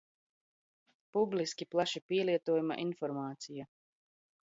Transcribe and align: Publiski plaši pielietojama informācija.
Publiski 1.17 1.67
plaši 1.75 2.01
pielietojama 2.13 2.79
informācija. 2.85 3.69